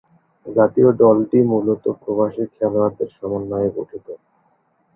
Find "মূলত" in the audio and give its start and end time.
1.51-1.83